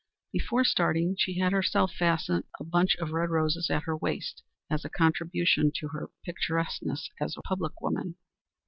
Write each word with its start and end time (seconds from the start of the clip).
Before 0.33 0.63
starting 0.63 1.15
she 1.19 1.37
had 1.37 1.51
herself 1.53 1.93
fastened 1.93 2.45
a 2.59 2.63
bunch 2.63 2.95
of 2.95 3.11
red 3.11 3.29
roses 3.29 3.69
at 3.69 3.83
her 3.83 3.95
waist 3.95 4.41
as 4.67 4.83
a 4.83 4.89
contribution 4.89 5.71
to 5.75 5.89
her 5.89 6.09
picturesqueness 6.25 7.07
as 7.21 7.35
a 7.37 7.41
public 7.47 7.79
woman. 7.81 8.15